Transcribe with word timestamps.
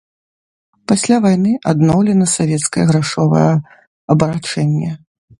Пасля 0.91 1.17
вайны 1.25 1.51
адноўлена 1.71 2.25
савецкае 2.35 2.85
грашовае 2.91 3.43
абарачэнне. 4.15 4.89